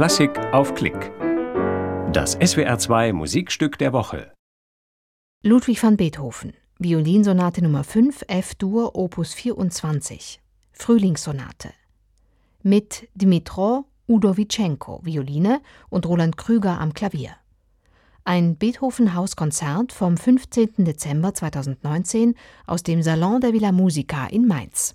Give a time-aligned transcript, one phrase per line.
[0.00, 1.12] Klassik auf Klick.
[2.10, 4.32] Das SWR2 Musikstück der Woche.
[5.42, 10.40] Ludwig van Beethoven, Violinsonate Nummer 5 F-Dur Opus 24,
[10.72, 11.74] Frühlingssonate.
[12.62, 15.60] Mit Dmitro Udowitschenko, Violine
[15.90, 17.32] und Roland Krüger am Klavier.
[18.24, 20.76] Ein Beethoven-Hauskonzert vom 15.
[20.78, 22.36] Dezember 2019
[22.66, 24.94] aus dem Salon der Villa Musica in Mainz.